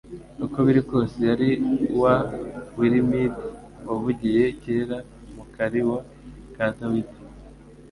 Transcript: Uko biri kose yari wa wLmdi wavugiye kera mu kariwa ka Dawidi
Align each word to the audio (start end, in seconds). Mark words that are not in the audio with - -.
Uko 0.45 0.57
biri 0.65 0.81
kose 0.89 1.17
yari 1.29 1.49
wa 2.01 2.15
wLmdi 2.77 3.23
wavugiye 3.87 4.43
kera 4.61 4.97
mu 5.35 5.43
kariwa 5.53 5.99
ka 6.55 6.65
Dawidi 6.77 7.17